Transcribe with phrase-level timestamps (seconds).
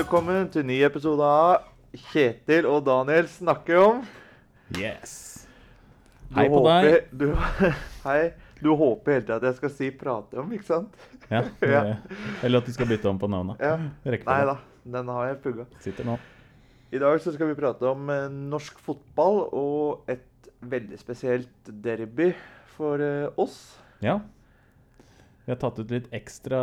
[0.00, 1.66] velkommen til ny episode av
[2.08, 3.98] Kjetil og Daniel snakker om.
[4.78, 5.10] Yes.
[6.32, 7.10] Hei på håper, deg.
[7.20, 7.26] Du,
[8.06, 8.30] hei.
[8.62, 10.96] Du håper hele tiden at jeg skal si 'prate om', ikke sant?
[11.28, 11.42] Ja,
[11.74, 11.82] Ja.
[12.40, 13.60] Eller at du skal bytte om på navnet.
[13.60, 13.76] Ja.
[14.08, 14.56] Nei da,
[14.96, 15.68] den har jeg pugga.
[15.84, 16.16] Sitter nå.
[16.96, 22.32] I dag så skal vi prate om eh, norsk fotball og et veldig spesielt derby
[22.78, 23.76] for eh, oss.
[24.00, 24.16] Ja.
[25.50, 26.58] Vi har tatt ut litt ekstra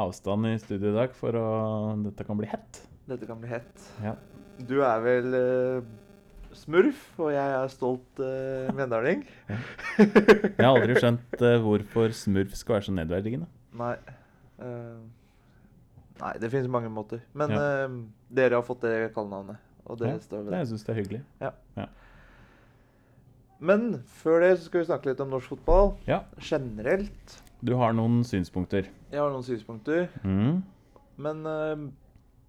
[0.00, 1.48] avstand i studio i dag for å
[2.00, 2.78] Dette kan bli hett.
[3.04, 3.82] Dette kan bli hett.
[4.00, 4.14] Ja.
[4.56, 5.90] Du er vel uh,
[6.56, 9.20] smurf, og jeg er stolt uh, mjøndalen.
[10.00, 13.50] Jeg har aldri skjønt uh, hvorfor smurf skal være så nedverdigende.
[13.76, 13.92] Nei.
[14.64, 15.04] Uh,
[16.24, 17.20] nei, det finnes mange måter.
[17.36, 17.60] Men Ja.
[17.84, 18.00] eh,
[18.40, 21.02] dere har fått det kallenavnet, og det Ja, står ved Det, jeg syns det er
[21.02, 21.22] hyggelig.
[23.58, 26.22] Men før det så skal vi snakke litt om norsk fotball Ja.
[26.38, 27.38] generelt.
[27.64, 28.88] Du har noen synspunkter.
[29.10, 30.10] Jeg har noen synspunkter.
[30.22, 30.58] Mm.
[31.16, 31.86] Men uh,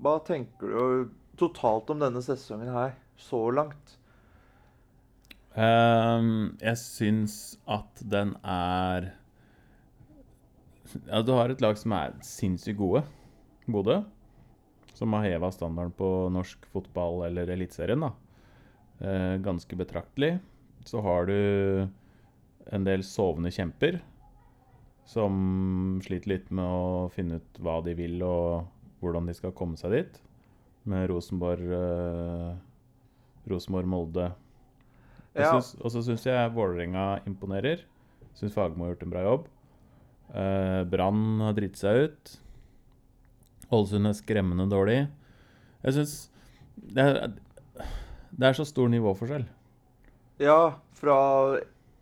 [0.03, 3.95] hva tenker du totalt om denne sesongen her, så langt?
[5.57, 9.07] Um, jeg syns at den er
[11.07, 13.01] Ja, du har et lag som er sinnssykt gode.
[13.67, 14.01] Bodø.
[14.97, 18.11] Som har heva standarden på norsk fotball eller Eliteserien, da.
[19.01, 20.35] Uh, ganske betraktelig.
[20.87, 21.87] Så har du
[22.71, 23.99] en del sovende kjemper
[25.07, 28.67] som sliter litt med å finne ut hva de vil og
[29.03, 30.17] hvordan de skal komme seg dit.
[30.87, 32.55] Med Rosenborg, eh,
[33.47, 34.33] Rosenborg-Molde
[35.37, 35.51] Ja.
[35.53, 37.83] Og så syns jeg Vålerenga imponerer.
[38.33, 39.43] Syns Fagermo har gjort en bra jobb.
[40.33, 42.31] Eh, Brann har driti seg ut.
[43.69, 45.07] Ålesund er skremmende dårlig.
[45.83, 46.15] Jeg syns
[46.75, 47.05] det,
[48.31, 49.45] det er så stor nivåforskjell.
[50.39, 51.15] Ja, fra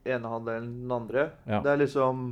[0.05, 1.29] ene halvdelen til den andre.
[1.47, 1.61] Ja.
[1.63, 2.25] Det er liksom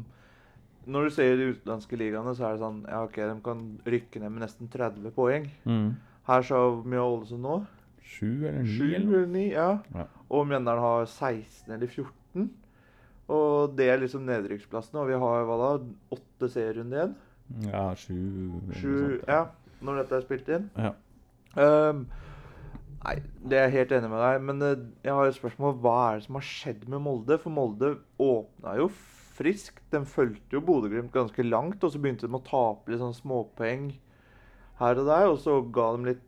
[0.86, 4.20] Når du ser de utenlandske ligaene, så er det sånn Ja, OK, de kan rykke
[4.20, 5.48] ned med nesten 30 poeng.
[5.64, 5.94] Mm.
[6.28, 7.62] Her så har vi Ålesund nå.
[8.04, 8.74] Sju eller ni?
[8.76, 9.70] Sju eller ni, ja.
[9.96, 10.06] Ja.
[10.30, 12.50] Og Mjøndalen har 16 eller 14.
[13.32, 15.00] Og det er liksom nedrykksplassene.
[15.04, 15.72] Og vi har hva da?
[16.16, 17.16] Åtte serierunder igjen?
[17.70, 18.18] Ja, sju
[18.76, 19.28] Sju sånt.
[19.28, 19.42] Ja,
[19.84, 20.70] når dette er spilt inn.
[20.80, 20.94] Ja.
[21.64, 22.06] Ehm,
[23.04, 24.46] nei, det er jeg helt enig med deg.
[24.50, 25.76] Men eh, jeg har et spørsmål.
[25.84, 27.40] Hva er det som har skjedd med Molde?
[27.42, 28.90] For Molde åpna jo
[29.38, 29.84] friskt.
[29.94, 33.90] De fulgte jo Bodø-Glimt ganske langt, og så begynte de å tape litt sånn småpoeng
[34.80, 35.28] her og der.
[35.32, 36.24] Og så ga de litt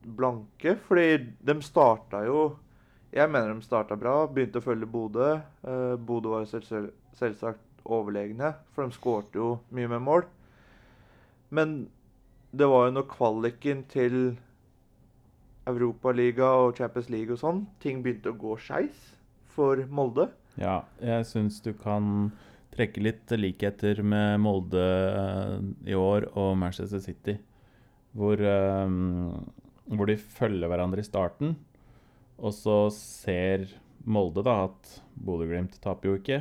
[0.00, 2.50] blanke, fordi de starta jo
[3.10, 4.20] Jeg mener de starta bra.
[4.30, 5.32] Begynte å følge Bodø.
[5.66, 10.22] Uh, Bodø var jo selv, selvsagt overlegne, for de skårte jo mye med mål.
[11.50, 11.88] Men
[12.54, 14.14] det var jo når kvaliken til
[15.70, 19.10] Europaliga og Champions League og sånn, ting begynte å gå skeis
[19.54, 20.30] for Molde.
[20.60, 22.30] Ja, jeg syns du kan
[22.74, 25.56] trekke litt likheter med Molde eh,
[25.90, 27.36] i år og Manchester City.
[28.16, 28.94] Hvor, eh,
[29.90, 31.54] hvor de følger hverandre i starten,
[32.40, 33.68] og så ser
[34.08, 36.40] Molde da at Bodø-Glimt taper jo ikke.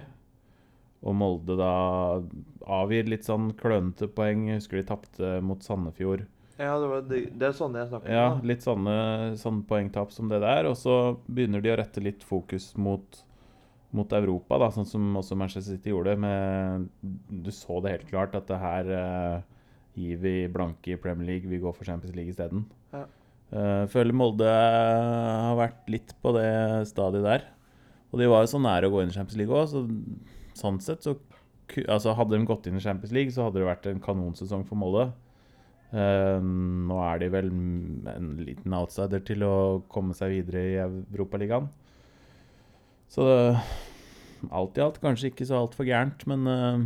[1.04, 1.74] Og Molde da
[2.80, 4.48] avgir litt sånn klønete poeng.
[4.50, 6.26] Jeg husker de tapte mot Sandefjord.
[6.60, 8.42] Ja, det, var det, det er sånne jeg snakker Ja, om.
[8.42, 8.48] da.
[8.52, 8.96] litt sånne,
[9.40, 10.68] sånne, poengtap som det der.
[10.68, 10.96] Og så
[11.32, 13.22] begynner de å rette litt fokus mot,
[13.96, 16.18] mot Europa, da, sånn som også Manchester City gjorde.
[16.20, 19.48] Med, du så det helt klart at det her eh,
[20.00, 22.68] gir vi blanke i Premier League, vi går for Champions League isteden.
[22.92, 23.06] Ja.
[23.50, 26.52] Uh, føler Molde har vært litt på det
[26.92, 27.48] stadiet der.
[28.12, 29.86] Og de var jo så nære å gå inn i Champions League òg, så
[30.60, 31.16] sånn sett så
[31.86, 34.80] altså Hadde de gått inn i Champions League, så hadde det vært en kanonsesong for
[34.82, 35.08] Molde.
[35.90, 39.54] Eh, nå er de vel en liten outsider til å
[39.90, 41.70] komme seg videre i Europaligaen.
[43.10, 43.40] Så det,
[44.54, 46.84] alt i alt kanskje ikke så altfor gærent, men uh,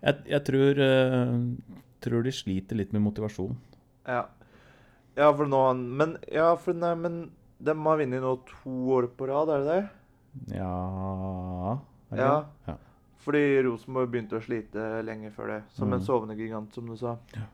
[0.00, 3.52] jeg, jeg tror, uh, tror de sliter litt med motivasjon.
[4.08, 4.22] Ja.
[5.16, 7.18] ja, for nå Men, ja, for nei, men
[7.64, 10.56] de har vunnet nå to år på rad, er det det?
[10.56, 10.72] Ja
[12.10, 12.34] er det Ja.
[12.68, 12.78] ja.
[13.24, 15.60] Fordi Rosenborg begynte å slite lenge før det.
[15.72, 16.04] Som en Mm.
[16.04, 17.16] sovende gigant, som du sa.
[17.36, 17.46] Ja.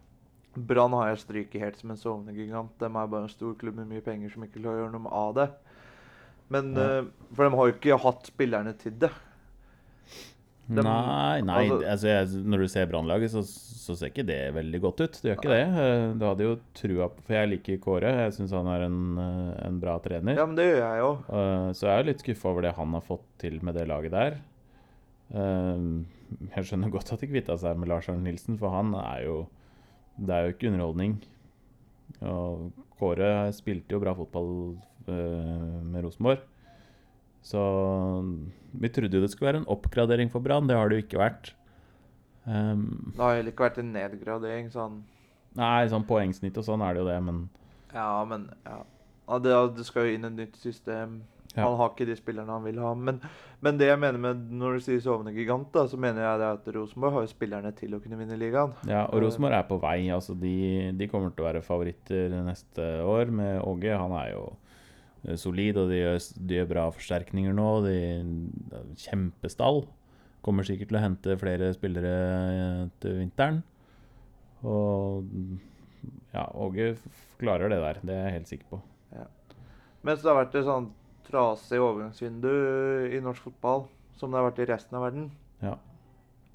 [0.56, 2.72] Brann har jeg stryket helt som en sovende gigant.
[2.78, 5.12] De er bare en stor klubb med mye penger som ikke klarer å gjøre noe
[5.12, 5.48] av det.
[6.50, 6.98] Men, Ja.
[7.00, 7.04] eh,
[7.34, 9.10] For de har jo ikke hatt spillerne til det.
[10.70, 14.54] De, nei, nei altså- altså, jeg, når du ser Brannlaget, så, så ser ikke det
[14.54, 15.12] veldig godt ut.
[15.22, 15.66] Det gjør ikke det.
[15.82, 18.10] Eh, Du hadde jo trua på For jeg liker Kåre.
[18.24, 20.36] Jeg syns han er en, eh, en bra trener.
[20.36, 21.24] Ja, men det gjør jeg.
[21.28, 24.10] Eh, Så jeg er litt skuffa over det han har fått til med det laget
[24.10, 24.38] der.
[25.32, 29.48] Jeg skjønner godt at de kvitta seg med Lars Arne Nilsen, for han er jo
[30.16, 31.18] Det er jo ikke underholdning.
[32.20, 32.70] Og
[33.00, 34.50] Kåre spilte jo bra fotball
[35.08, 36.42] eh, med Rosenborg.
[37.40, 37.60] Så
[38.72, 40.68] vi trodde jo det skulle være en oppgradering for Brann.
[40.68, 41.54] Det har det jo ikke vært.
[42.44, 45.02] Um, Det har heller ikke vært en nedgradering sånn
[45.58, 47.40] Nei, sånn poengsnitt og sånn er det jo det, men
[47.92, 48.78] Ja, men ja.
[49.28, 51.18] ja det, det skal jo inn et nytt system.
[51.56, 51.64] Ja.
[51.66, 52.92] Han har ikke de spillerne han vil ha.
[52.94, 53.16] Men,
[53.64, 56.50] men det jeg mener med når du sier sovende gigant, da, så mener jeg det
[56.54, 58.74] at Rosenborg har jo spillerne til å kunne vinne ligaen.
[58.86, 59.96] Ja, og Eh, Rosenborg er på vei.
[60.14, 60.54] altså De,
[60.94, 63.96] de kommer til å være favoritter neste år med Åge.
[63.98, 64.44] Han er jo
[65.26, 67.66] eh, solid, og de gjør, de gjør bra forsterkninger nå.
[67.88, 67.96] De,
[69.02, 69.82] kjempestall.
[70.46, 72.14] Kommer sikkert til å hente flere spillere
[72.52, 73.58] eh, til vinteren.
[74.62, 75.26] Og
[76.30, 76.94] ja, Åge
[77.42, 78.00] klarer det der.
[78.06, 78.82] Det er jeg helt sikker på.
[80.06, 80.86] Mens det har vært et sånn
[81.28, 82.50] trasig overgangsvindu
[83.12, 83.86] i norsk fotball,
[84.18, 85.30] som det har vært i resten av verden,
[85.62, 85.76] Ja.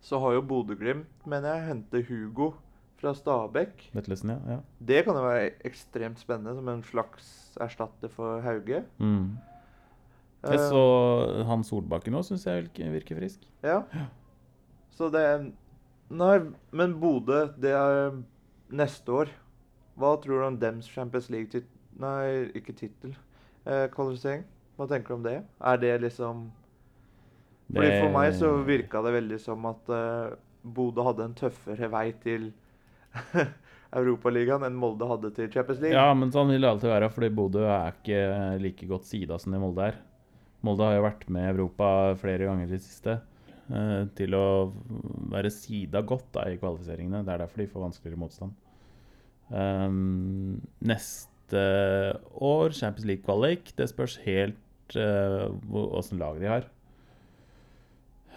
[0.02, 2.54] så har jo Bodø-Glimt, mener jeg, hentet Hugo
[2.98, 3.90] fra Stabæk.
[3.94, 4.40] Ja.
[4.48, 4.60] ja.
[4.80, 8.84] Det kan jo være ekstremt spennende som en slags erstatter for Hauge.
[9.00, 9.38] Mm.
[10.46, 13.40] Jeg Eh, så han Solbakken òg, syns jeg virker, frisk.
[13.64, 13.84] Ja.
[14.92, 15.54] Så det
[16.10, 16.40] Nei,
[16.72, 18.12] men Bodø, det er
[18.70, 19.30] neste år.
[19.98, 23.16] Hva tror du om dems Champions League-tittel Nei, ikke tittel.
[23.66, 24.44] Eh, kvalifisering.
[24.76, 25.38] Hva tenker du om det?
[25.64, 26.48] Er det liksom
[27.72, 30.36] Fordi For meg så virka det veldig som at uh,
[30.66, 32.50] Bodø hadde en tøffere vei til
[33.96, 35.96] Europaligaen enn Molde hadde til Champions League.
[35.96, 38.20] Ja, men sånn vil det alltid være, fordi Bodø er ikke
[38.64, 40.02] like godt sida som det Molde er.
[40.66, 41.88] Molde har jo vært med i Europa
[42.20, 43.20] flere ganger i det siste.
[43.66, 44.74] eh, til å
[45.32, 47.24] være sida godt da, i kvalifiseringene.
[47.26, 48.52] Det er derfor de får vanskeligere motstand.
[49.50, 51.64] Um, neste
[52.34, 54.60] år, Champions League-kvalik, det spørs helt
[54.94, 56.68] åssen lag de har.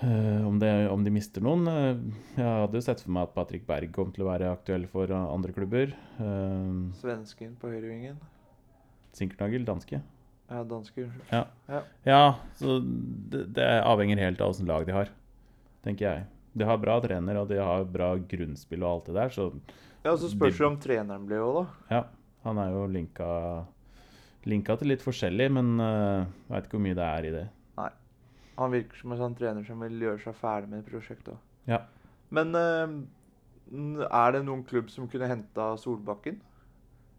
[0.00, 1.97] Eh, om, det, om de mister noen eh,
[2.39, 5.11] Jeg hadde jo sett for meg at Patrick Berg kom til å være aktuell for
[5.11, 5.91] eh, andre klubber.
[7.00, 8.21] Svensken på høyrevingen.
[9.19, 9.99] Sinkernagel, danske.
[10.49, 11.89] Ja, danske, unnskyld.
[12.06, 12.21] Ja,
[12.56, 15.11] så det, det avhenger helt av åssen lag de har,
[15.85, 16.29] tenker jeg.
[16.56, 19.50] De har bra trener, og de har bra grunnspill og alt det der, så
[20.06, 21.97] Ja, så spørs det om treneren blir òg, da.
[21.99, 22.05] ja.
[22.47, 23.27] Han er jo linka,
[24.46, 27.44] linka til litt forskjellig, men uh, veit ikke hvor mye det er i det.
[27.79, 27.90] Nei.
[28.58, 31.35] Han virker som en sånn trener som vil gjøre seg ferdig med prosjektet.
[31.35, 31.70] òg.
[31.70, 31.82] Ja.
[32.35, 36.40] Men uh, er det noen klubb som kunne henta Solbakken?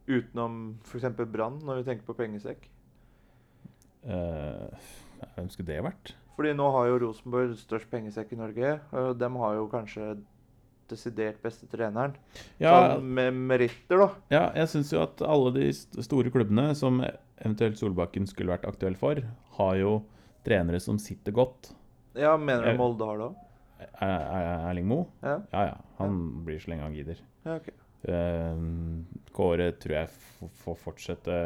[0.10, 1.12] Utenom f.eks.
[1.30, 2.64] Brann, når vi tenker på pengesekk?
[4.10, 4.90] Eh,
[5.36, 6.14] hvem skulle det vært?
[6.38, 8.76] Fordi nå har jo Rosenborg størst pengesekk i Norge.
[8.96, 10.06] Og de har jo kanskje
[10.90, 12.14] desidert beste treneren.
[12.62, 14.08] Ja, Sånn med meritter, da.
[14.34, 17.00] ja jeg syns jo at alle de store klubbene som
[17.40, 19.22] eventuelt Solbakken skulle vært aktuell for,
[19.60, 19.94] har jo
[20.46, 21.72] trenere som sitter godt.
[22.18, 23.46] Ja, Mener du Molde har det òg?
[23.80, 25.06] Er, er Erling Moe?
[25.24, 25.38] Ja.
[25.54, 27.22] Ja ja, han blir så lenge han gidder.
[27.46, 27.70] ja, ok.
[28.10, 28.62] Eh,
[29.36, 30.10] Kåre tror jeg
[30.64, 31.40] får fortsette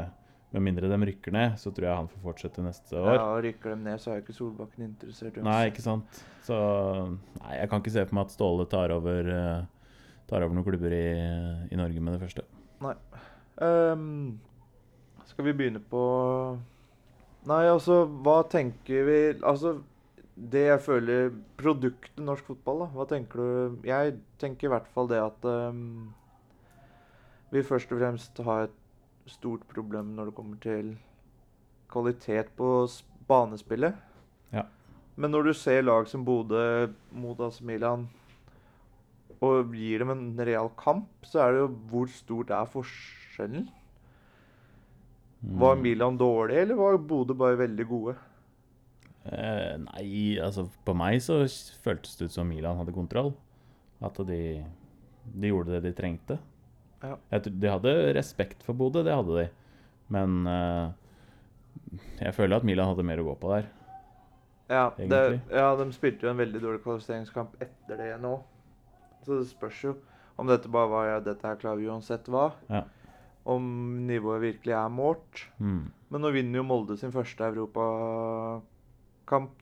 [0.54, 3.16] Med mindre de rykker ned, så tror jeg han får fortsette neste år.
[3.16, 5.34] Ja, og Rykker dem ned, så er jo ikke Solbakken interessert.
[5.34, 5.46] Også.
[5.48, 6.20] Nei, ikke sant.
[6.46, 6.58] Så
[7.40, 9.64] Nei, jeg kan ikke se for meg at Ståle tar over eh,
[10.30, 11.08] Tar over noen klubber i,
[11.74, 12.46] i Norge med det første.
[13.62, 14.40] Ehm,
[15.30, 16.04] skal vi begynne på
[17.50, 19.76] Nei, altså, hva tenker vi Altså,
[20.36, 22.92] det jeg føler Produktet norsk fotball, da.
[22.96, 26.14] Hva tenker du Jeg tenker i hvert fall det at um,
[27.54, 28.80] vi først og fremst har et
[29.30, 30.96] stort problem når det kommer til
[31.94, 32.70] kvalitet på
[33.28, 33.96] banespillet.
[34.54, 34.66] Ja.
[35.16, 38.08] Men når du ser lag som Bodø mot AC Milan
[39.44, 43.70] og gir dem en real kamp, så er det jo hvor stort er forskjellen?
[45.44, 45.82] Var Mm.
[45.84, 48.16] Milan dårlig, eller var Bodø bare veldig gode?
[49.26, 51.42] Eh, nei, altså på meg så
[51.84, 53.34] føltes det ut som Milan hadde kontroll.
[54.04, 54.64] At de,
[55.34, 56.40] de gjorde det de trengte.
[57.04, 57.18] Ja.
[57.44, 59.48] De hadde respekt for Bodø, det hadde de.
[60.14, 60.88] Men uh,
[62.22, 63.66] jeg føler at Milan hadde mer å gå på der.
[64.72, 68.38] Ja, det, ja, de spilte jo en veldig dårlig kvalifiseringskamp etter det nå.
[69.26, 69.92] Så det spørs jo
[70.40, 72.46] om dette bare var ja, dette her klarer vi uansett hva.
[72.72, 72.84] Ja.
[73.54, 73.64] Om
[74.08, 75.34] nivået virkelig er målt.
[75.60, 75.92] Mm.
[76.10, 78.64] Men nå vinner jo Molde sin første europakamp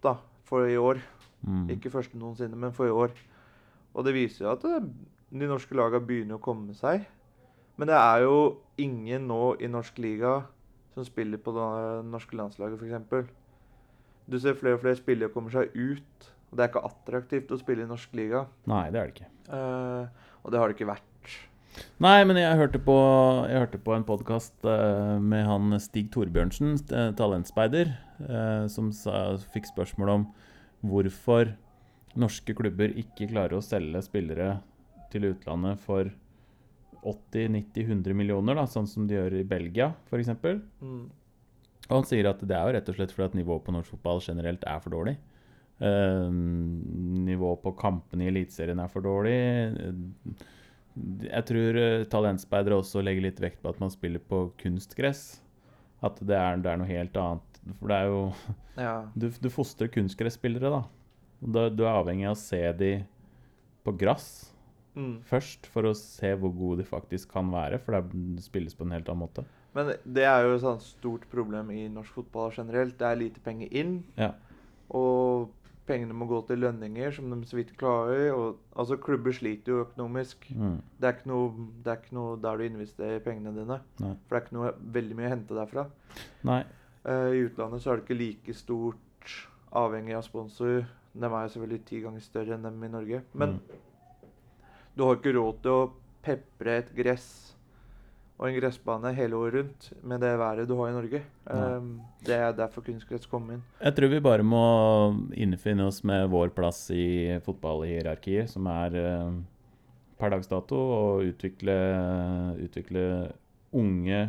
[0.05, 0.13] da,
[0.47, 0.97] for i år.
[1.41, 1.69] Mm.
[1.75, 3.11] Ikke første noensinne, men for i år.
[3.91, 4.79] Og det viser jo at det,
[5.33, 6.97] de norske lagene begynner å komme seg.
[7.81, 8.35] Men det er jo
[8.77, 10.35] ingen nå i norsk liga
[10.93, 11.69] som spiller på det
[12.11, 13.31] norske landslaget, f.eks.
[14.29, 16.27] Du ser flere og flere spillere kommer seg ut.
[16.51, 18.43] Og det er ikke attraktivt å spille i norsk liga.
[18.69, 19.31] Nei, det er det ikke.
[19.49, 21.35] Uh, og det har det ikke vært.
[22.03, 22.99] Nei, men jeg hørte på,
[23.49, 24.69] jeg hørte på en podkast
[25.23, 27.93] med han Stig Torbjørnsen, eh, talentspeider,
[28.27, 30.25] eh, som sa, fikk spørsmål om
[30.83, 31.53] hvorfor
[32.19, 34.57] norske klubber ikke klarer å selge spillere
[35.13, 36.11] til utlandet for
[37.01, 40.31] 80-90-100 millioner, da, sånn som de gjør i Belgia f.eks.
[40.81, 41.03] Mm.
[41.89, 43.95] Og han sier at det er jo rett og slett fordi at nivået på norsk
[43.95, 45.17] fotball generelt er for dårlig.
[45.81, 46.29] Uh,
[47.25, 49.37] nivået på kampene i Eliteserien er for dårlig.
[51.25, 55.39] Jeg tror eh, talentspeidere også legger litt vekt på at man spiller på kunstgress.
[56.03, 57.61] At det er, det er noe helt annet.
[57.79, 58.21] For det er jo
[58.81, 58.95] Ja.
[59.15, 60.83] Du, du fostrer kunstgresspillere, da.
[61.41, 61.61] Du.
[61.73, 62.91] Du er avhengig av å se de
[63.81, 64.50] på gress
[64.95, 65.21] Mm.
[65.23, 67.79] først, for å se hvor gode de faktisk kan være.
[67.79, 69.45] For det spilles på en helt annen måte.
[69.73, 72.97] Men det er jo et sånt stort problem i norsk fotball generelt.
[72.99, 74.03] Det er lite penger inn.
[74.17, 74.33] Ja.
[74.91, 75.49] Og
[75.87, 78.33] pengene må gå til lønninger, som de så vidt klarer.
[78.35, 80.49] Og, altså, klubber sliter jo økonomisk.
[80.51, 80.81] Mm.
[80.99, 83.79] Det er, ikke noe, det er ikke noe der du investerer pengene dine.
[84.03, 84.11] Nei.
[84.27, 85.85] For det er ikke noe veldig mye å hente derfra.
[86.51, 86.61] Nei.
[87.05, 89.37] Uh, I utlandet så er det ikke like stort
[89.71, 90.83] avhengig av sponsor.
[91.15, 93.23] De er selvfølgelig ti ganger større enn dem i Norge.
[93.33, 93.79] Men Mm.
[94.95, 95.89] Du har ikke råd til å
[96.25, 97.29] pepre et gress
[98.41, 101.19] og en gressbane hele året rundt med det været du har i Norge.
[101.45, 101.91] Um,
[102.25, 103.61] det er derfor kunstgress kom inn.
[103.77, 104.63] Jeg tror vi bare må
[105.37, 109.35] innfinne oss med vår plass i fotballhierarkiet, som er uh,
[110.17, 111.75] per dags dato å utvikle,
[112.65, 113.03] utvikle
[113.77, 114.23] unge,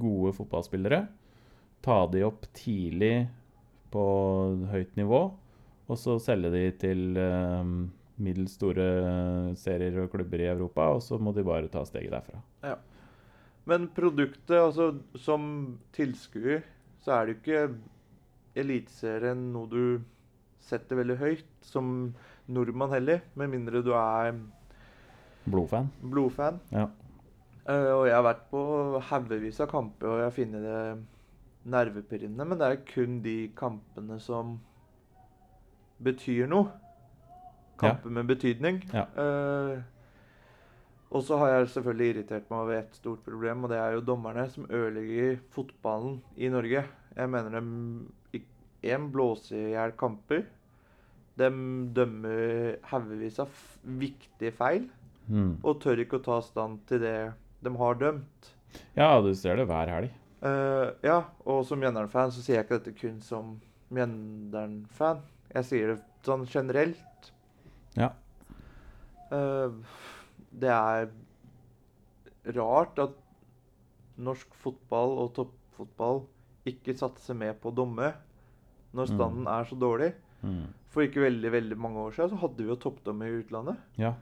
[0.00, 1.04] gode fotballspillere.
[1.86, 3.28] Ta de opp tidlig
[3.94, 4.02] på
[4.70, 5.22] høyt nivå,
[5.90, 7.70] og så selge de til eh,
[8.20, 8.86] middels store
[9.58, 12.40] serier og klubber i Europa, og så må de bare ta steget derfra.
[12.64, 12.76] Ja.
[13.68, 16.64] Men produktet, altså som tilskuer,
[17.04, 19.84] så er det jo ikke Eliteserien noe du
[20.60, 22.10] setter veldig høyt som
[22.50, 24.34] nordmann heller, med mindre du er
[25.46, 25.88] Blodfan.
[26.02, 26.58] blodfan.
[26.74, 26.88] Ja.
[27.68, 28.60] Uh, og jeg har vært på
[29.10, 34.18] haugevis av kamper, og jeg har funnet det nervepirrende, men det er kun de kampene
[34.22, 34.56] som
[36.02, 36.72] betyr noe.
[37.80, 38.82] Kamper med betydning.
[38.92, 39.06] Ja.
[39.16, 39.80] Uh,
[41.10, 44.04] og så har jeg selvfølgelig irritert meg over et stort problem, og det er jo
[44.06, 46.84] dommerne som ødelegger fotballen i Norge.
[47.16, 48.40] Jeg mener de
[48.86, 50.44] én blåser i hjel kamper.
[51.40, 51.48] De
[51.96, 53.48] dømmer haugevis av
[53.84, 54.88] viktige feil,
[55.30, 55.58] Mm.
[55.62, 57.32] og tør ikke å ta stand til det
[57.62, 58.48] de har dømt.
[58.96, 60.10] ja, du ser det hver helg.
[60.42, 63.60] Uh, ja, og som Mjøndalen-fan så sier jeg ikke dette kun som
[63.92, 65.20] Mjøndalen-fan.
[65.54, 66.98] Jeg sier det sånn generelt.
[67.96, 68.10] Ja.
[69.30, 69.72] Uh,
[70.52, 71.10] det er
[72.56, 73.16] rart at
[74.20, 76.22] norsk fotball og toppfotball
[76.68, 78.12] ikke satser mer på å domme
[78.92, 79.14] når Mm.
[79.14, 80.12] standen er så dårlig.
[80.42, 80.66] Mm.
[80.90, 83.76] For ikke veldig veldig mange år siden så hadde vi jo toppdommer i utlandet.
[83.96, 84.14] Ja,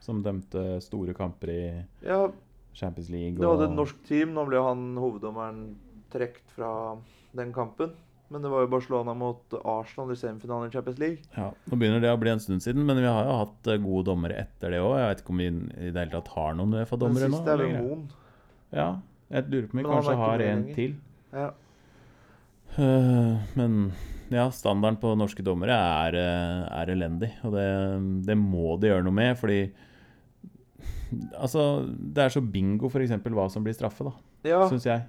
[0.00, 2.30] som dømte store kamper i Ja,
[2.74, 3.38] Champions League.
[3.38, 4.34] Det var et norsk team.
[4.34, 5.76] Nå ble han hoveddommeren
[6.10, 6.98] trukket fra
[7.34, 7.94] den kampen.
[8.28, 11.22] Men det var jo Barcelona mot Arsenal i semifinalen i Champions League.
[11.36, 13.78] Ja, Nå begynner det å bli en stund siden, men vi har jo hatt eh,
[13.82, 14.96] gode dommere etter det òg.
[14.98, 17.38] Jeg vet ikke om vi i det hele tatt har noen Uefa-dommere nå.
[17.38, 17.76] siste er vel.
[17.84, 18.02] Moen.
[18.74, 18.88] Ja,
[19.30, 20.98] jeg lurer på om vi kanskje har en til.
[21.36, 21.48] Ja.
[22.76, 23.78] Uh, men
[24.34, 27.66] ja, standarden på norske dommere er, eh, er elendig, og det,
[28.26, 29.60] det må de gjøre noe med, fordi
[31.38, 33.12] Altså, det er så bingo f.eks.
[33.30, 34.12] hva som blir straffe, da,
[34.48, 34.64] ja.
[34.66, 35.04] syns jeg.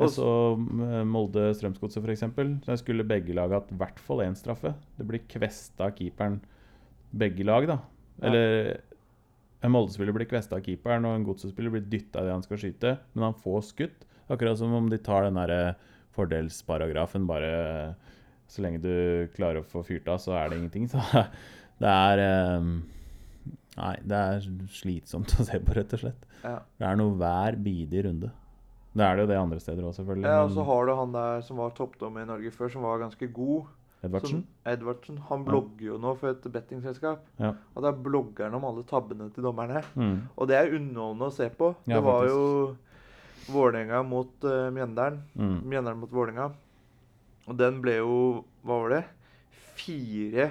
[0.00, 2.24] Og så eh, Molde-Strømsgodset, f.eks.
[2.64, 4.72] Der skulle begge lag hatt i hvert fall én straffe.
[4.96, 6.40] Det blir kvesta av keeperen
[7.12, 7.76] begge lag, da.
[8.24, 8.80] Eller
[9.62, 12.96] en Molde-spiller blir kvesta av keeperen, og en Godset-spiller blir dytta det han skal skyte,
[13.14, 14.06] men han får skutt.
[14.32, 15.74] Akkurat som om de tar den derre
[16.16, 17.94] fordelsparagrafen bare
[18.52, 20.88] Så lenge du klarer å få fyrt av, så er det ingenting.
[20.92, 21.00] Så
[21.82, 22.66] det er eh,
[23.72, 24.44] Nei, det er
[24.76, 26.26] slitsomt å se på, rett og slett.
[26.44, 26.58] ja.
[26.76, 28.28] Det er noe hver bidige runde.
[28.92, 30.28] Det er det jo det andre steder òg, selvfølgelig.
[30.28, 33.00] ja, og så har du han der som var toppdommer i Norge før, som var
[33.00, 33.70] ganske god.
[34.02, 34.42] Edvardsen?
[34.66, 35.18] Edvardsen.
[35.28, 37.22] Han blogger jo nå for et bettingselskap.
[37.38, 37.52] Ja.
[37.74, 39.84] Og der blogger han om alle tabbene til dommerne.
[39.94, 40.16] Mm.
[40.36, 41.70] Og det er underholdende å se på.
[41.86, 42.34] Ja, det var faktisk.
[42.34, 45.22] jo Vålerenga mot uh, Mjøndalen.
[45.38, 45.56] Mm.
[45.70, 46.50] Mjøndalen mot Vålerenga.
[47.46, 48.18] Og den ble jo
[48.62, 49.02] Hva var det?
[49.78, 50.50] Fire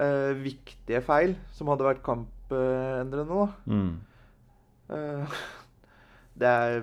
[0.00, 3.46] uh, viktige feil som hadde vært kampendrende, da.
[3.70, 3.94] Mm.
[4.94, 5.38] Eh,
[6.40, 6.82] det er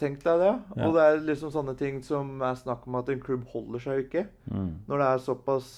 [0.00, 0.52] Tenk deg det.
[0.76, 0.86] Ja.
[0.86, 4.00] Og det er liksom sånne ting som er snakk om at en klubb holder seg
[4.00, 4.26] jo ikke.
[4.52, 4.72] Mm.
[4.88, 5.74] Når det er såpass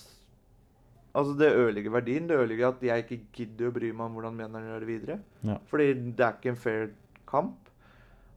[1.18, 2.28] Altså, det ødelegger verdien.
[2.28, 5.16] Det ødelegger at jeg ikke gidder å bry meg om hvordan Mjøndalen gjør det videre.
[5.48, 5.56] Ja.
[5.66, 6.84] Fordi det er ikke en fair
[7.26, 7.72] kamp.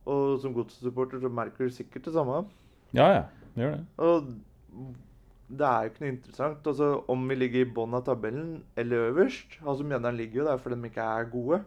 [0.10, 2.40] Og som godssupporter så merker du sikkert det samme.
[2.96, 3.22] Ja, ja.
[3.54, 3.84] Det gjør det.
[4.08, 4.32] Og
[5.52, 6.72] det er jo ikke noe interessant.
[6.72, 10.58] Altså, Om vi ligger i bånn av tabellen eller øverst altså Mjøndalen ligger jo der
[10.64, 11.62] fordi de ikke er gode.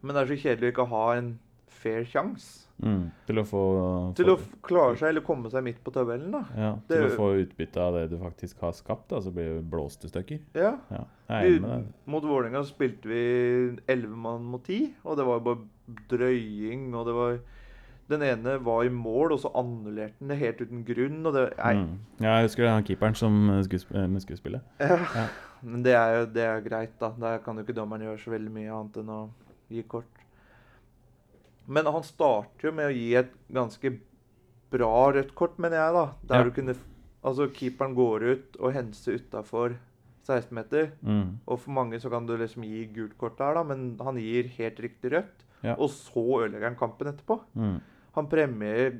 [0.00, 1.32] Men det er så kjedelig å ikke ha en
[1.80, 3.12] fair sjanse Mm.
[3.28, 3.60] Til å få
[4.18, 4.34] til å
[4.66, 6.32] klare seg eller komme seg midt på tabellen.
[6.32, 6.40] da.
[6.56, 9.52] ja, det- Til å få utbytte av det du faktisk har skapt, da, så blir
[9.60, 10.40] det blåst i stykker.
[10.58, 10.72] Ja.
[10.90, 11.04] Ja,
[11.44, 11.60] Vi,
[12.10, 15.58] mot Vålerenga spilte vi 11 mann mot ti, og det var bare
[16.10, 17.38] drøying, og det var
[18.10, 21.24] Den ene var i mål, og så annullerte den det helt uten grunn.
[21.24, 21.98] Og det, Mm.
[22.20, 24.60] Ja, jeg husker det, han keeperen som eh, spille med skuespillet.
[24.80, 25.28] Ja.
[25.62, 27.10] Men det er jo det er greit, da.
[27.20, 29.30] Der kan jo ikke dommeren gjøre så veldig mye annet enn å
[29.70, 30.04] gi kort.
[31.66, 33.92] Men han starter jo med å gi et ganske
[34.72, 36.04] bra rødt kort, mener jeg, da.
[36.26, 36.44] Der Ja.
[36.44, 36.74] du kunne
[37.24, 39.76] Altså, keeperen går ut og henser utafor
[40.26, 40.88] 16-meter.
[41.06, 41.38] Mm.
[41.46, 44.48] Og for mange så kan du liksom gi gult kort der, da, men han gir
[44.58, 45.44] helt riktig rødt.
[45.62, 45.76] Ja.
[45.78, 47.38] Og så ødelegger han kampen etterpå.
[47.54, 47.80] Mm.
[48.16, 48.98] Han premierer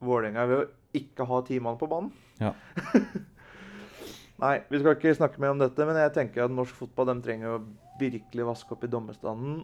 [0.00, 2.12] Vålerenga ved å ikke ha ti mann på banen.
[2.38, 2.52] Ja.
[4.42, 7.14] Nei, vi skal ikke snakke mer om dette, men jeg tenker at norsk fotball de
[7.24, 7.62] trenger å
[7.98, 9.62] virkelig vaske opp i dommerstanden.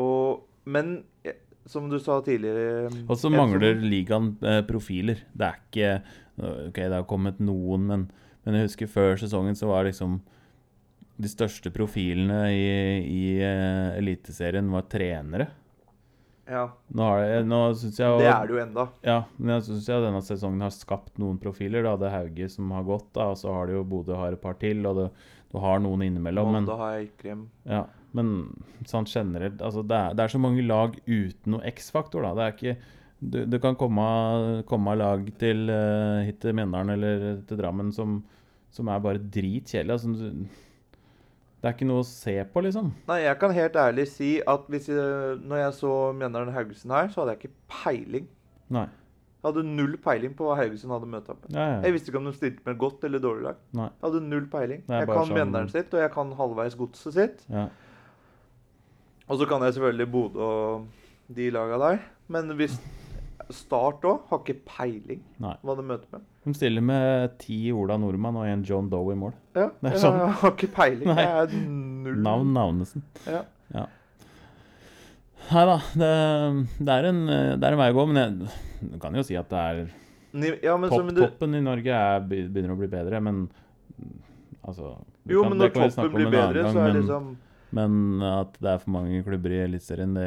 [0.00, 0.96] Og, men
[1.26, 5.24] eh, som du sa tidligere Og så mangler ligaen eh, profiler.
[5.34, 5.90] Det er ikke
[6.36, 8.02] Ok, det har kommet noen, men,
[8.44, 10.18] men jeg husker før sesongen så var liksom
[11.16, 12.66] De største profilene i,
[13.08, 15.48] i eh, Eliteserien var trenere.
[16.46, 17.06] Ja, Nå,
[17.42, 18.84] nå syns jeg det er det jo enda.
[19.02, 21.82] Ja, men jeg syns denne sesongen har skapt noen profiler.
[21.86, 21.96] Da.
[21.98, 24.42] Det er Hauge som har gått, da, og så har det jo Bodø har et
[24.42, 25.06] par til, og det,
[25.50, 26.52] du har noen innimellom.
[26.54, 27.46] Men, da har jeg hjem.
[27.66, 27.82] ja,
[28.16, 28.30] men
[28.88, 32.36] sånn generelt altså det, er, det er så mange lag uten noe X-faktor, da.
[32.38, 34.06] Det er ikke du, du kan komme,
[34.68, 38.20] komme lag til uh, hit til Mjøndalen eller til Drammen som,
[38.70, 39.96] som er bare dritkjedelig.
[39.96, 40.62] Altså,
[41.66, 42.92] det er ikke noe å se på, liksom.
[43.08, 47.08] Nei, jeg kan helt ærlig si at hvis jeg, når jeg så Mjøndalen Haugesund her,
[47.10, 48.28] så hadde jeg ikke peiling.
[48.70, 48.84] Nei.
[48.86, 51.56] Jeg hadde null peiling på hva Haugesund hadde møtt opp med.
[51.58, 51.80] Ja, ja.
[51.86, 53.58] Jeg visste ikke om de stilte med godt eller dårlig lag.
[53.78, 53.88] Nei.
[53.90, 54.84] Jeg hadde null peiling.
[54.88, 57.44] Jeg kan sånn- Mjøndalen sitt, og jeg kan halvveis godset sitt.
[57.50, 57.66] ja.
[59.28, 60.86] Og så kan jeg selvfølgelig Bodø og
[61.34, 61.98] de laga der.
[62.30, 62.76] Men hvis
[63.54, 65.52] Start òg har ikke peiling Nei.
[65.62, 66.22] hva de møter med.
[66.46, 69.34] De stiller med ti Ola Nordmann og en John Doe i mål.
[69.54, 70.18] Ja, Det er jeg sånn.
[70.40, 71.06] har ikke peiling.
[71.12, 71.22] Nei.
[71.22, 72.18] Jeg er null.
[72.26, 73.04] Navn Navnesen.
[73.30, 73.44] Ja.
[75.46, 76.10] Nei da, det,
[76.80, 78.50] det, er en, det er en vei å gå, men jeg
[78.90, 79.82] du kan jo si at det er
[80.64, 83.44] Ja, men så, topp, men du, Toppen i Norge er, begynner å bli bedre, men
[84.66, 87.28] altså jo, kan- men når toppen blir bedre, gang, så er men, liksom
[87.76, 90.26] men at det er for mange klubber i Eliteserien, det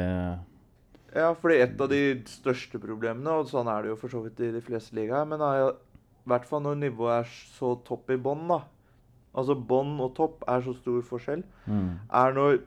[1.14, 4.40] Ja, fordi et av de største problemene, og sånn er det jo for så vidt
[4.46, 5.72] i de fleste ligaer, men i
[6.30, 8.60] hvert fall når nivået er så topp i bånn, da.
[9.34, 11.42] Altså bånn og topp er så stor forskjell.
[11.66, 12.60] mm, Er når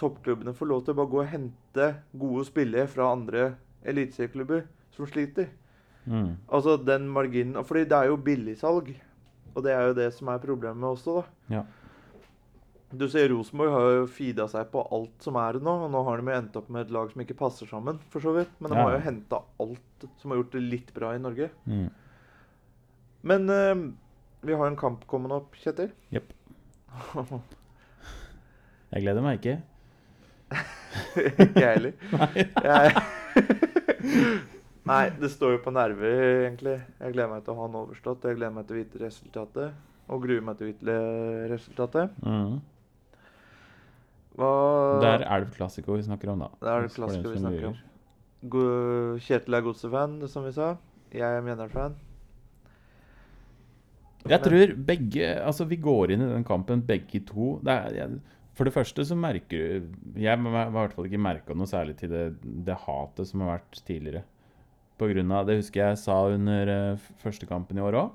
[0.00, 5.06] toppklubbene får lov til å bare gå og hente gode spillere fra andre eliteserieklubber som
[5.08, 5.48] sliter.
[6.06, 8.94] mm, Altså den marginen Fordi det er jo billigsalg.
[9.54, 11.56] Og det er jo det som er problemet også, da.
[11.56, 11.62] Ja.
[12.92, 15.72] Du ser Rosenborg har jo feeda seg på alt som er nå.
[15.86, 18.20] Og nå har de jo endt opp med et lag som ikke passer sammen, for
[18.24, 18.52] så vidt.
[18.60, 18.84] Men de Ja.
[18.84, 21.50] har jo henta alt som har gjort det litt bra i Norge.
[21.66, 21.90] mm.
[23.22, 23.92] Men uh,
[24.42, 25.92] vi har en kamp kommende opp, Kjetil.
[26.10, 26.32] Jepp.
[28.92, 29.54] Jeg gleder meg ikke.
[31.46, 31.92] ikke heller.
[32.18, 32.46] Nei.
[32.66, 33.04] Jeg...
[34.90, 36.74] Nei, det står jo på nerver, egentlig.
[36.98, 38.24] Jeg gleder meg til å ha den overstått.
[38.26, 39.76] Jeg gleder meg til å vite resultatet.
[40.10, 40.96] Og gruer meg til å vite
[41.52, 42.16] resultatet.
[42.26, 42.56] Mm.
[44.38, 44.50] Hva
[45.02, 46.48] Det er Elv Classico vi snakker om, da.
[46.62, 47.76] Det er det vi snakker om.
[48.52, 50.70] Go- Kjetil er Godset-fan, som vi sa.
[51.12, 51.94] Jeg er Mjøndalen-fan.
[54.30, 57.56] Jeg tror begge Altså, vi går inn i den kampen begge to.
[57.66, 58.20] Det er, jeg,
[58.54, 61.96] for det første så merker du Jeg har i hvert fall ikke merka noe særlig
[61.98, 62.24] til det,
[62.66, 64.22] det hatet som har vært tidligere.
[65.00, 68.12] På grunn av Det husker jeg sa under eh, første kampen i år òg.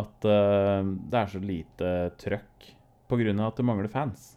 [0.00, 0.80] At eh,
[1.12, 1.90] det er så lite
[2.22, 2.70] trøkk
[3.10, 4.32] på grunn av at det mangler fans.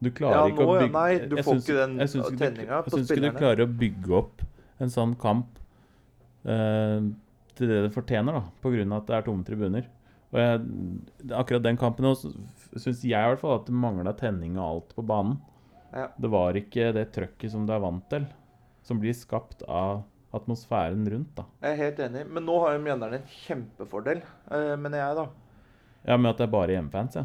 [0.00, 1.96] Du klarer Ja, ikke å bygge Nei, du får ikke den
[2.40, 4.44] tenninga på Jeg syns ikke du klarer å bygge opp
[4.80, 5.58] en sånn kamp
[6.48, 7.08] eh,
[7.58, 9.88] til det det fortjener, da, av at det er tomme tribuner.
[10.30, 10.60] Og jeg,
[11.36, 15.04] akkurat den kampen syns jeg i hvert fall at det mangla tenning og alt på
[15.04, 15.36] banen.
[15.92, 16.06] Ja.
[16.16, 18.24] Det var ikke det trøkket som du er vant til,
[18.86, 21.34] som blir skapt av atmosfæren rundt.
[21.34, 21.44] da.
[21.66, 22.24] Jeg er helt enig.
[22.30, 24.22] Men nå har jo Mjøndalen en kjempefordel,
[24.54, 25.26] eh, mener jeg, da.
[26.06, 27.24] Ja, Med at det er bare hjemmefans, ja.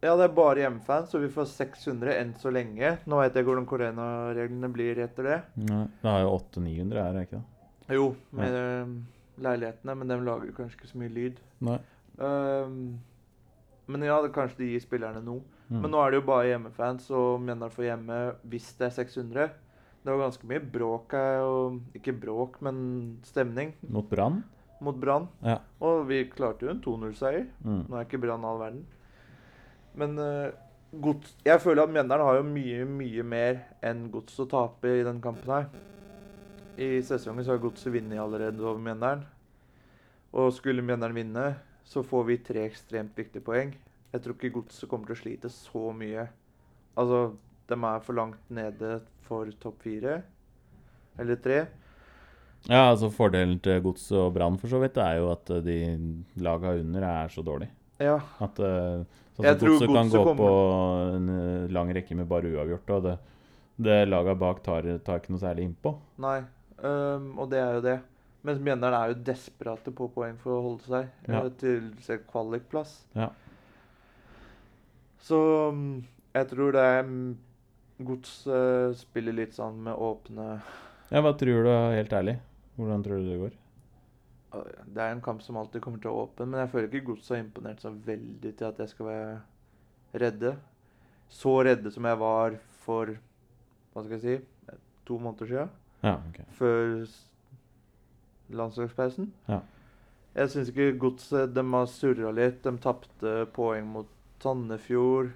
[0.00, 2.94] Ja, det er bare hjemmefans, og vi får 600 enn så lenge.
[3.04, 5.38] Nå vet jeg hvordan koronareglene blir etter det.
[5.68, 7.96] Nei, Det har jo 800-900 her, er det ikke det?
[7.98, 8.06] Jo,
[8.38, 8.84] med ja.
[9.44, 11.40] leilighetene, men de lager kanskje ikke så mye lyd.
[11.68, 11.78] Nei.
[12.16, 12.78] Um,
[13.90, 15.42] men ja, det, kanskje de gir spillerne noe.
[15.68, 15.82] Mm.
[15.82, 18.20] Men nå er det jo bare hjemmefans, og Mjøndalen får hjemme
[18.52, 19.50] hvis det er 600.
[20.00, 22.80] Det var ganske mye bråk her, og ikke bråk, men
[23.28, 24.40] stemning Mot Brann?
[24.80, 25.26] mot Brann.
[25.44, 25.58] Ja.
[25.84, 27.44] Og vi klarte jo en 2-0-seier.
[27.60, 27.82] Mm.
[27.84, 28.86] Nå er ikke Brann all verden.
[29.98, 30.52] Men eh,
[31.02, 35.06] gods, jeg føler at Mjøndalen har jo mye, mye mer enn Gods å tape i
[35.06, 35.68] den kampen her.
[36.80, 39.24] I sesongen så har Godset vunnet allerede over Mjøndalen.
[40.30, 41.46] Og skulle Mjøndalen vinne,
[41.84, 43.74] så får vi tre ekstremt viktige poeng.
[44.12, 46.28] Jeg tror ikke Godset kommer til å slite så mye.
[46.98, 47.34] Altså,
[47.70, 50.20] de er for langt nede for topp fire.
[51.20, 51.64] Eller tre.
[52.68, 55.76] Ja, altså Fordelen til Gods og Brann for så vidt er jo at de
[56.44, 57.72] laga under er så dårlige.
[58.00, 58.16] Ja.
[58.40, 59.02] At uh,
[59.36, 63.02] sånn at Godset kan gå kommer- på en eh, lang rekke med bare uavgjort, og
[63.04, 63.16] det,
[63.76, 65.92] det laga bak tar, tar ikke noe særlig innpå.
[66.24, 66.38] Nei,
[66.82, 67.98] um, og det er jo det.
[68.48, 71.42] Mens Mjøndalen er jo desperate på poeng for å holde seg Ja.
[71.44, 72.94] øh, til se kvalikplass.
[73.14, 73.28] Ja.
[75.20, 75.38] Så
[75.76, 77.34] mm, jeg tror det er mm,
[78.08, 80.46] Gods uh, spiller litt sånn med åpne
[81.10, 82.38] Ja, Hva tror du, helt ærlig?
[82.80, 83.58] Hvordan tror du det går?
[84.50, 87.28] Det er en kamp som alltid kommer til å åpne, men jeg føler ikke Gods
[87.30, 90.54] har imponert så veldig til at jeg skal være redde.
[91.30, 93.12] Så redde som jeg var for
[93.92, 95.76] hva skal jeg si, to måneder siden.
[96.00, 96.40] Ja, ok.
[96.56, 96.94] før
[98.56, 99.32] landslagspausen.
[99.48, 99.60] Ja.
[100.34, 102.62] Jeg syns ikke Godset De har surra litt.
[102.64, 104.08] De tapte poeng mot
[104.42, 105.32] Sandefjord.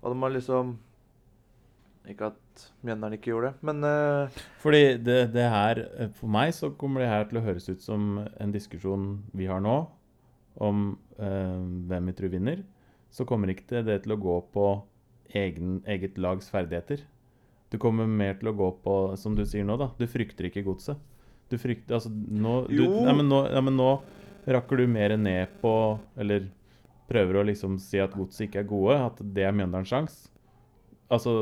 [0.00, 0.76] Og de har liksom
[2.10, 6.50] Ikke at Mjøndalen ikke gjorde det, men uh, Fordi det, det her, eh, For meg
[6.56, 9.04] så kommer det her til å høres ut som en diskusjon
[9.38, 9.76] vi har nå,
[10.62, 10.80] om
[11.20, 12.64] uh, hvem vi tror vinner.
[13.12, 14.66] Så kommer ikke det, det til å gå på
[15.38, 17.04] egen, eget lags ferdigheter.
[17.72, 19.92] Du kommer mer til å gå på, som du sier nå, da.
[19.96, 20.98] Du frykter ikke godset.
[21.52, 23.92] Du frykter Altså, nå du, nei, men nå, nei, men nå
[24.52, 25.72] rakker du mer ned på
[26.18, 26.48] Eller
[27.10, 30.31] prøver å liksom si at godset ikke er gode, at det er Mjøndalens sjanse.
[31.12, 31.32] Altså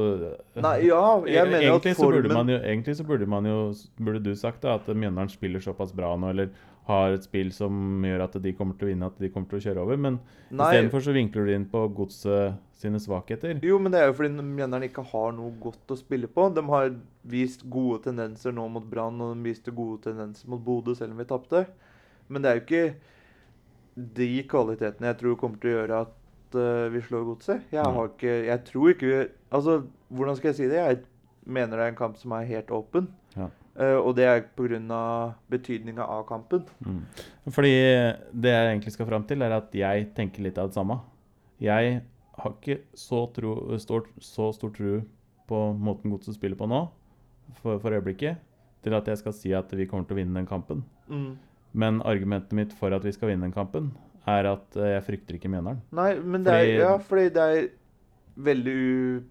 [0.58, 1.94] Nei, ja, jeg mener at formen...
[1.94, 3.58] så burde man jo, egentlig så burde man jo
[4.00, 6.50] Burde du sagt da at Mjøndalen spiller såpass bra nå, eller
[6.90, 9.60] har et spill som gjør at de kommer til å vinne, at de kommer til
[9.60, 10.00] å kjøre over.
[10.00, 10.16] Men
[10.50, 13.60] istedenfor så vinkler du inn på godset sine svakheter.
[13.62, 16.48] jo, men det er jo fordi Mjøndalen ikke har noe godt å spille på.
[16.56, 16.90] De har
[17.30, 21.20] vist gode tendenser nå mot Brann, og de viste gode tendenser mot Bodø, selv om
[21.20, 21.66] vi tapte.
[22.26, 22.84] Men det er jo ikke
[24.18, 26.16] de kvalitetene jeg tror kommer til å gjøre at
[26.58, 27.62] eh, vi slår Godset.
[27.72, 30.76] Jeg har ikke Jeg tror ikke vi Altså, hvordan skal jeg si det?
[30.78, 30.98] Jeg
[31.46, 33.08] mener det er en kamp som er helt åpen.
[33.36, 33.48] Ja.
[33.80, 35.34] Uh, og det er pga.
[35.48, 36.66] betydninga av kampen.
[36.80, 37.04] Mm.
[37.50, 37.72] Fordi
[38.32, 41.00] det jeg egentlig skal fram til, er at jeg tenker litt av det samme.
[41.60, 42.02] Jeg
[42.38, 45.00] har ikke så, tro, stor, så stor tro
[45.48, 46.84] på måten godset spiller på nå,
[47.62, 48.36] for, for øyeblikket,
[48.84, 50.84] til at jeg skal si at vi kommer til å vinne den kampen.
[51.08, 51.34] Mm.
[51.72, 53.90] Men argumentet mitt for at vi skal vinne den kampen,
[54.28, 55.80] er at eh, jeg frykter ikke Mjøndalen.
[55.96, 57.68] Nei, men det er, Fordi- ja, fordi det er
[58.36, 59.24] veldig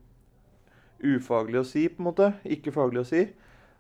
[1.15, 2.33] ufaglig å si, på en måte.
[2.45, 3.23] Ikke faglig å si.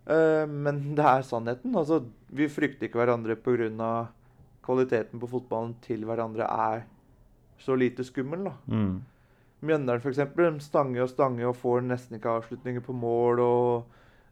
[0.09, 1.75] Uh, men det er sannheten.
[1.75, 4.07] Altså, vi frykter ikke hverandre pga.
[4.69, 6.83] kvaliteten på fotballen til hverandre er
[7.59, 8.43] så lite skummel.
[8.45, 8.53] da.
[8.67, 9.01] Mm.
[9.65, 10.63] Mjøndalen f.eks.
[10.63, 13.87] Stanger og stanger og får nesten ikke avslutninger på mål og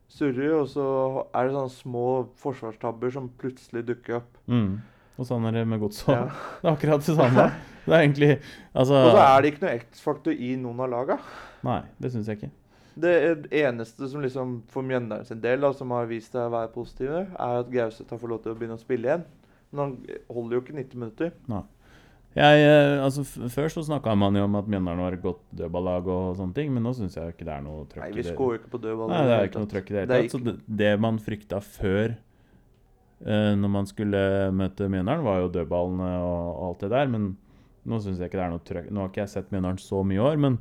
[0.08, 0.54] surrer.
[0.62, 0.86] Og så
[1.34, 2.06] er det sånne små
[2.40, 4.38] forsvarstabber som plutselig dukker opp.
[4.48, 4.78] Mm.
[5.18, 6.16] Og sånn er det med godset òg.
[6.16, 6.46] Ja.
[6.62, 7.48] Det er akkurat det samme.
[7.88, 8.32] Det er egentlig
[8.76, 11.18] Altså Og så er det ikke noe X-faktor i noen av laga.
[11.66, 12.52] Nei, det syns jeg ikke.
[12.98, 13.14] Det
[13.54, 17.24] eneste som liksom for Mjøndalen sin del da, som har vist seg å være positive,
[17.30, 19.26] er at Gauseth har fått lov til å begynne å spille igjen.
[19.70, 21.34] Men han holder jo ikke 90 minutter.
[22.38, 26.10] Jeg, eh, altså, før så snakka man jo om at Mjøndalen var et godt dødballag
[26.14, 28.26] og sånne ting, men nå syns jeg ikke det er noe trøkk Nei, i vi
[28.26, 29.14] Nei, skårer jo ikke på dødball.
[29.14, 30.36] Nei, det er ikke noe trøkk i det Det hele tatt.
[30.36, 32.18] Så det, det man frykta før
[33.26, 34.20] når man skulle
[34.54, 37.32] møte Mjøndalen, var jo dødballene og, alt det der, men
[37.88, 38.92] nå syns jeg ikke det er noe trøkk.
[38.92, 40.60] Nå har ikke jeg sett Mjøndalen så mye i år, men,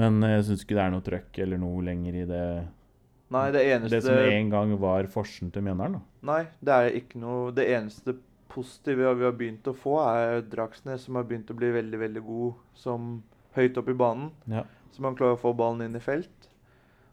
[0.00, 2.44] men jeg syns ikke det er noe trøkk eller noe lenger i det
[3.28, 6.30] Nei, det eneste Det som en gang var forsen til Mjøndalen, da.
[6.30, 8.16] Nei, det er ikke noe Det eneste
[8.48, 12.22] positive vi har begynt å få, er Dragsnes, som har begynt å bli veldig, veldig
[12.24, 13.10] god som
[13.58, 14.30] høyt opp i banen.
[14.48, 14.64] Ja.
[14.94, 16.48] Så man klarer å få ballen inn i felt.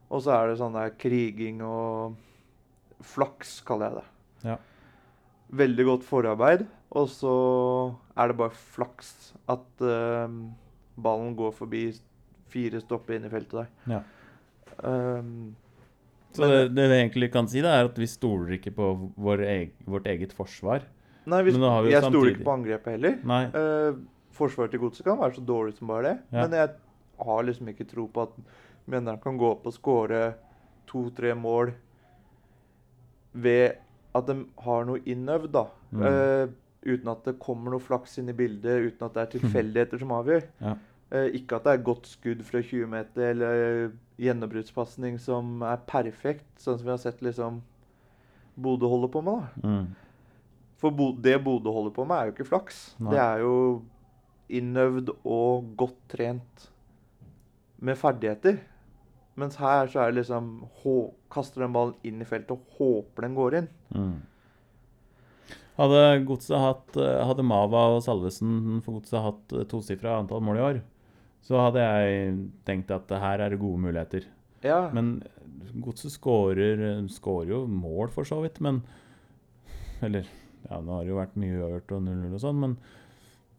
[0.08, 2.15] Og så er det sånn der kriging og
[3.04, 4.06] flaks, kaller jeg det.
[4.45, 4.58] Ja.
[5.55, 7.36] Veldig godt forarbeid, og så
[8.17, 10.25] er det bare flaks at uh,
[10.95, 11.86] ballen går forbi
[12.51, 13.69] fire stopper inn i feltet der.
[13.91, 14.01] Ja.
[14.81, 15.53] Um,
[16.36, 19.45] Så det, det vi egentlig kan si, da, er at vi stoler ikke på vår
[19.47, 20.84] eg, vårt eget forsvar.
[21.25, 23.15] nei, vi, Men nå har vi jo jeg stoler ikke på angrepet heller.
[23.23, 23.43] Nei.
[23.55, 24.01] Uh,
[24.36, 26.17] forsvaret til godset kan være så dårlig som bare det.
[26.36, 26.43] Ja.
[26.43, 26.73] Men jeg
[27.29, 28.36] har liksom ikke tro på at
[28.86, 30.19] Mjøndalen kan gå opp og skåre
[30.86, 31.71] to-tre mål
[33.34, 33.79] ved
[34.15, 35.65] at de har noe innøvd, da.
[35.91, 36.04] Mm.
[36.06, 40.04] Uh, uten at det kommer noe flaks inn i bildet, uten at det er tilfeldigheter
[40.04, 40.45] som avgjør.
[40.65, 40.75] Ja.
[41.13, 46.47] Eh, ikke at det er godt skudd fra 20 meter eller gjennombruddspasning som er perfekt,
[46.58, 47.60] sånn som vi har sett liksom
[48.56, 49.43] Bodø holder på med.
[49.62, 49.67] da.
[49.69, 50.65] Mm.
[50.82, 52.80] For Bo det Bodø holder på med, er jo ikke flaks.
[52.97, 53.13] Nei.
[53.13, 53.56] Det er jo
[54.56, 56.65] innøvd og godt trent
[57.86, 58.60] med ferdigheter.
[59.39, 60.95] Mens her så er det liksom hå
[61.36, 63.65] Kaster den ballen inn i feltet og håper den går inn.
[63.91, 64.15] Mm.
[65.76, 70.60] Hadde Godset hatt eh, Hadde Mava og Salvesen for Godset hatt eh, tosifra antall mål
[70.60, 70.80] i år,
[71.43, 74.30] så hadde jeg tenkt at her er det gode muligheter.
[74.63, 74.86] Ja.
[74.95, 75.17] Men
[75.84, 78.62] Godset skårer skårer jo mål, for så vidt.
[78.63, 78.86] Men
[80.06, 80.24] Eller
[80.69, 82.80] ja, nå har det jo vært mye uavgjort og 0-0 og sånn, men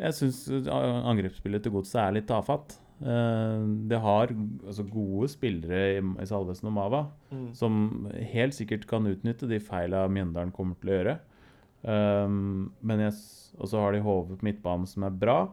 [0.01, 2.79] jeg syns angrepsspillet til Godset er litt tafatt.
[2.97, 7.55] Eh, det har altså, gode spillere i, i Salvesen og Mava Mm.
[7.59, 11.17] som helt sikkert kan utnytte de feila Mjøndalen kommer til å gjøre.
[11.83, 12.71] Um,
[13.59, 15.51] og så har de Hove på midtbanen som er bra.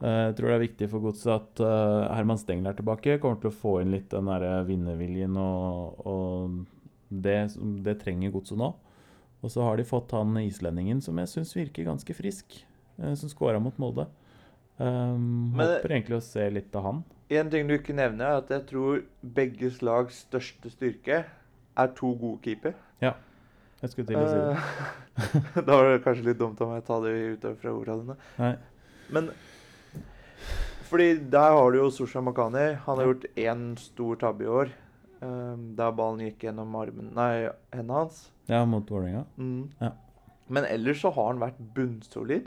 [0.00, 3.18] Eh, jeg tror det er viktig for Godset at uh, Herman Stengel er tilbake.
[3.18, 6.56] Kommer til å få inn litt den der vinnerviljen, og, og
[7.10, 7.52] det,
[7.84, 8.72] det trenger Godset nå.
[9.42, 12.62] Og så har de fått han islendingen som jeg syns virker ganske frisk,
[13.02, 14.08] uh, som skåra mot Molde.
[14.82, 17.02] Um, Men- håper egentlig å se litt av han.
[17.32, 22.14] En ting du ikke nevner, er at jeg tror begges lags største styrke er to
[22.20, 22.74] gode keeper.
[23.82, 24.50] Jeg skulle til å si det.
[25.58, 28.14] Eh, da var det kanskje litt dumt av meg å ta det ut fra ordene
[28.14, 28.52] dine.
[29.12, 29.32] Men
[30.86, 32.76] Fordi der har du jo Sosha Makani.
[32.84, 34.70] Han har gjort én stor tabbe i år.
[35.22, 38.24] Um, der ballen gikk gjennom armen Nei, hendene hans.
[38.50, 39.24] Ja, mot Vålerenga.
[39.38, 39.70] Mm.
[39.80, 39.92] Ja.
[40.52, 42.46] Men ellers så har han vært bunnsolid.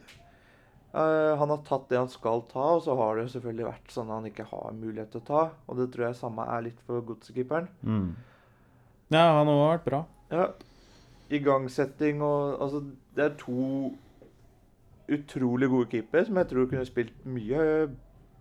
[0.96, 3.92] Eh, han har tatt det han skal ta, og så har det jo selvfølgelig vært
[3.92, 5.42] sånn han ikke har mulighet til å ta.
[5.68, 7.68] Og det tror jeg samme er litt for godsekeeperen.
[7.84, 8.14] Mm.
[9.12, 10.02] Ja, han har vært bra.
[10.32, 10.48] Ja.
[11.36, 12.84] Igangsetting og Altså,
[13.18, 13.92] det er to
[15.12, 17.60] utrolig gode keepere som jeg tror kunne spilt mye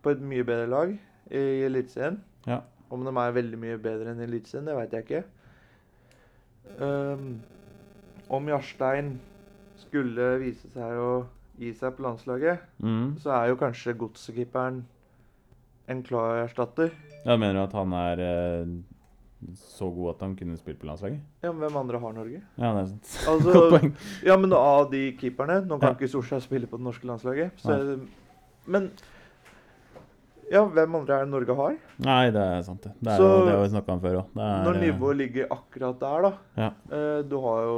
[0.05, 0.95] på et mye bedre lag
[1.33, 2.21] i Eliteserien.
[2.47, 2.63] Ja.
[2.93, 5.25] Om de er veldig mye bedre enn Eliteserien, det veit jeg ikke.
[6.79, 7.43] Um,
[8.33, 9.17] om Jarstein
[9.83, 11.25] skulle vise seg å
[11.59, 13.17] gi seg på landslaget, Mm.
[13.23, 14.85] så er jo kanskje godsekeeperen
[15.89, 16.91] en klar erstatter.
[17.25, 18.67] Ja, mener du at han er eh,
[19.55, 21.21] så god at han kunne spilt på landslaget?
[21.43, 22.43] Ja, men hvem andre har Norge?
[22.57, 23.19] Ja, det er sant.
[23.29, 23.95] Altså, Godt poeng.
[24.25, 25.95] Ja, men av de keeperne Nå kan Ja.
[25.95, 27.51] ikke Solskjær spille på det norske landslaget.
[27.61, 28.01] Så,
[28.67, 28.91] men
[30.53, 31.77] Ja, hvem andre er det Norge har?
[32.05, 32.93] Nei, det er sant, det.
[33.01, 34.35] Det, er Så- jo, det vi snakka om før òg.
[34.37, 36.33] Når nivået ligger akkurat der, da.
[36.57, 36.67] Ja.
[36.93, 37.77] Eh, du har jo.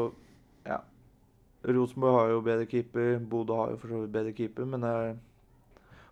[1.66, 3.16] Rosenborg har jo bedre keeper.
[3.30, 5.16] Bodø har jo for så vidt bedre keeper, men er,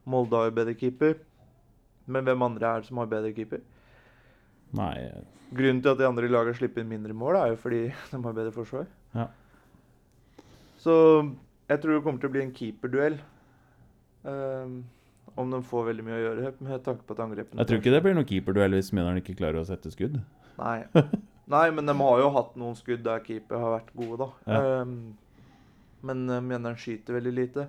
[0.05, 1.14] Molde har jo bedre keeper.
[2.07, 3.62] Men hvem andre er det som har bedre keeper?
[4.75, 4.97] Nei,
[5.55, 8.37] Grunnen til at de andre lagene slipper inn mindre mål, er jo fordi de har
[8.37, 8.88] bedre forsvar.
[9.14, 9.29] Ja.
[10.83, 10.95] Så
[11.69, 13.21] jeg tror det kommer til å bli en keeperduell.
[14.25, 14.83] Um,
[15.37, 17.90] om de får veldig mye å gjøre med tanke på at angrepene jeg tror ikke
[17.93, 20.21] det blir noen keeperduell hvis Mjøndalen ikke klarer å sette skudd.
[20.57, 20.79] Nei.
[21.55, 24.29] Nei, men de har jo hatt noen skudd der keeper har vært gode, da.
[24.49, 24.81] Ja.
[24.85, 24.95] Um,
[26.05, 27.69] men uh, Mjøndalen skyter veldig lite.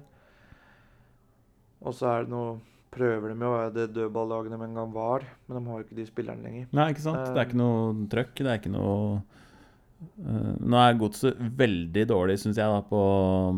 [1.86, 2.56] Og så er det noe
[2.96, 5.84] Prøver de jo å være det dødballaget de en gang var, men de har jo
[5.84, 6.68] ikke de spillerne lenger.
[6.78, 7.26] Nei, ikke sant?
[7.28, 8.38] Det er ikke noe trøkk.
[8.40, 13.02] Det er ikke noe uh, Nå er Godset veldig dårlig, syns jeg, da, på,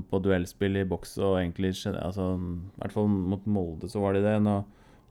[0.09, 4.17] på duellspill i boks og egentlig gen- altså, I hvert fall mot Molde så var
[4.17, 4.33] de det.
[4.41, 4.55] Nå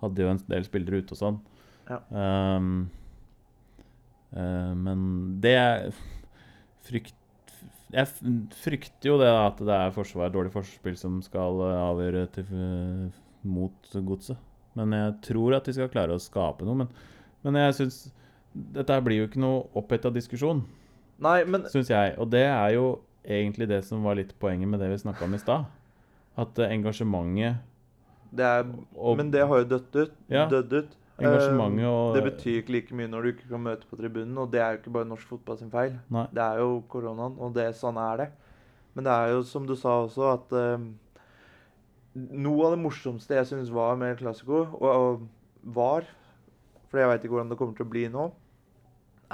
[0.02, 1.38] hadde de jo en del spillere ute og sånn.
[1.86, 2.00] Ja.
[2.10, 2.72] Um,
[4.34, 5.06] uh, men
[5.44, 6.02] det er
[6.90, 7.14] frykt
[7.94, 8.10] Jeg
[8.64, 12.48] frykter jo det at det er forsvar, dårlig forsvarsspill som skal eh, avgjøre til,
[13.46, 14.40] mot Godset.
[14.76, 16.82] Men jeg tror at de skal klare å skape noe.
[16.82, 16.90] Men,
[17.46, 18.00] men jeg syns
[18.56, 20.62] Dette blir jo ikke noe oppheta diskusjon,
[21.22, 22.14] Nei, men syns jeg.
[22.20, 22.86] Og det er jo
[23.24, 25.66] egentlig det som var litt poenget med det vi snakka om i stad.
[26.36, 27.62] At eh, engasjementet
[28.36, 28.66] det, er,
[28.98, 30.16] og men det har jo dødd ut.
[30.32, 30.44] Ja.
[30.50, 30.96] Dødd ut.
[31.16, 34.36] Engasjementet Um, og Det betyr ikke like mye når du ikke kan møte på tribunen,
[34.38, 35.96] og det er jo ikke bare norsk fotball sin feil.
[36.12, 36.26] Nei.
[36.34, 38.26] Det er jo koronaen, og det, sånn er det.
[38.94, 40.84] Men det er jo som du sa også, at uh,
[42.16, 46.06] noe av det morsomste jeg syns var med Classico, og, og var
[46.86, 48.28] For jeg veit ikke hvordan det kommer til å bli nå,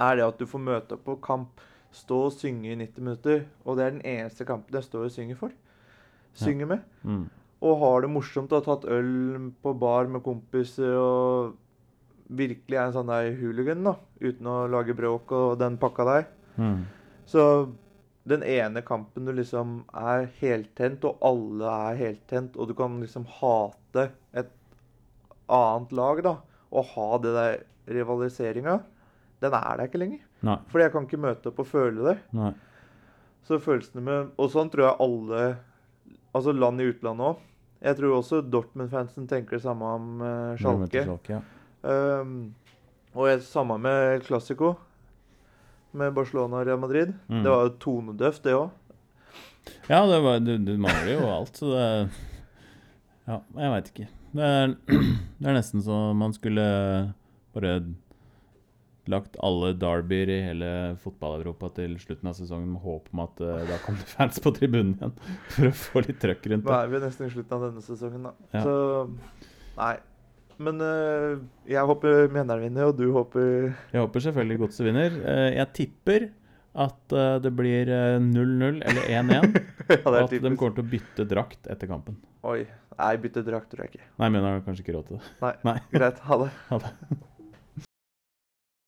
[0.01, 1.61] er det at du får møte opp på kamp,
[1.93, 3.43] stå og synge i 90 minutter.
[3.67, 5.53] Og det er den eneste kampen jeg står og synger for.
[6.39, 6.87] Synger med.
[7.05, 7.27] Mm.
[7.63, 11.59] Og har det morsomt og har tatt øl på bar med kompiser og
[12.39, 13.97] virkelig er en sånn der hooligan, da.
[14.23, 16.27] Uten å lage bråk og den pakka der.
[16.57, 16.83] Mm.
[17.29, 17.45] Så
[18.29, 23.27] den ene kampen du liksom er heltent, og alle er heltent, og du kan liksom
[23.41, 24.51] hate et
[25.53, 26.37] annet lag, da,
[26.73, 27.57] og ha det der
[27.93, 28.79] rivaliseringa,
[29.43, 30.23] den er der ikke lenger.
[30.47, 30.59] Nei.
[30.71, 32.19] Fordi jeg kan ikke møte opp og føle det.
[32.37, 32.53] Nei.
[33.43, 35.39] Så følelsene med Og sånn tror jeg alle
[36.31, 37.41] Altså land i utlandet òg.
[37.83, 41.03] Jeg tror også Dortmund-fansen tenker det samme om uh, Når Schalke.
[41.09, 41.41] Schalke, ja.
[41.83, 42.55] Um,
[43.13, 44.75] og jeg, samme med Classico.
[45.93, 47.13] Med Barcelona og Real Madrid.
[47.29, 47.43] Mm.
[47.45, 48.71] Det var jo tonedøft, det òg.
[49.91, 51.89] Ja, det, var, du, du mangler jo alt, så det
[53.29, 54.07] Ja, jeg veit ikke.
[54.33, 54.73] Det er,
[55.43, 56.65] det er nesten så man skulle
[57.55, 57.77] bare
[59.11, 60.71] lagt alle derbyer i hele
[61.03, 64.53] fotball-Europa til slutten av sesongen med håp om at uh, da kom det fans på
[64.55, 65.15] tribunen igjen,
[65.55, 66.79] for å få litt trøkk rundt Nå det.
[66.79, 68.35] er vi nesten i slutten av denne sesongen, da.
[68.55, 68.63] Ja.
[68.63, 68.77] Så
[69.79, 69.95] Nei.
[70.63, 73.47] Men uh, jeg håper Mjøndalen vinner, og du håper
[73.93, 75.17] Jeg håper selvfølgelig Godset vinner.
[75.33, 76.29] Eh, Jeg tipper
[76.73, 79.59] at eh, det blir eh, 0-0 eller 1-1,
[79.91, 80.45] ja, og at typisk.
[80.47, 82.17] de kommer til å bytte drakt etter kampen.
[82.49, 82.63] Oi.
[82.97, 84.07] Nei, bytte drakt tror jeg ikke.
[84.21, 85.29] Nei, men hun har kanskje ikke råd til det.
[85.43, 85.75] Nei, Nei.
[85.93, 86.23] greit.
[86.29, 86.49] Ha det.
[86.71, 86.93] Ha det.